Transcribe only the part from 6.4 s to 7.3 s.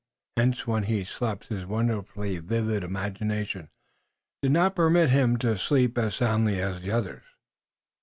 as the others.